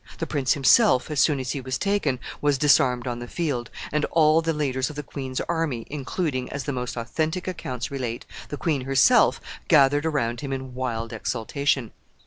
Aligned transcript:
The 0.17 0.25
prince 0.25 0.53
himself, 0.53 1.11
as 1.11 1.19
soon 1.19 1.39
as 1.39 1.51
he 1.51 1.61
was 1.61 1.77
taken, 1.77 2.19
was 2.41 2.57
disarmed 2.57 3.05
on 3.05 3.19
the 3.19 3.27
field, 3.27 3.69
and 3.91 4.03
all 4.05 4.41
the 4.41 4.51
leaders 4.51 4.89
of 4.89 4.95
the 4.95 5.03
queen's 5.03 5.39
army, 5.41 5.85
including, 5.91 6.49
as 6.51 6.63
the 6.63 6.73
most 6.73 6.97
authentic 6.97 7.47
accounts 7.47 7.91
relate, 7.91 8.25
the 8.49 8.57
queen 8.57 8.81
herself, 8.85 9.39
gathered 9.67 10.07
around 10.07 10.41
him 10.41 10.51
in 10.51 10.73
wild 10.73 11.13
exultation. 11.13 11.91